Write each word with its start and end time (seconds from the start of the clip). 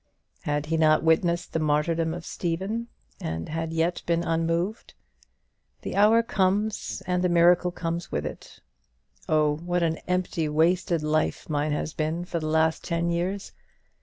Had 0.41 0.65
he 0.65 0.77
not 0.77 1.03
witnessed 1.03 1.53
the 1.53 1.59
martyrdom 1.59 2.11
of 2.11 2.25
Stephen, 2.25 2.87
and 3.19 3.49
had 3.49 3.71
yet 3.71 4.01
been 4.07 4.23
unmoved? 4.23 4.95
The 5.83 5.95
hour 5.95 6.23
comes, 6.23 7.03
and 7.05 7.23
the 7.23 7.29
miracle 7.29 7.69
comes 7.69 8.11
with 8.11 8.25
it. 8.25 8.61
Oh, 9.29 9.57
what 9.57 9.83
an 9.83 9.97
empty 10.07 10.49
wasted 10.49 11.03
life 11.03 11.47
mine 11.51 11.73
has 11.73 11.93
been 11.93 12.25
for 12.25 12.39
the 12.39 12.47
last 12.47 12.83
ten 12.83 13.11
years! 13.11 13.51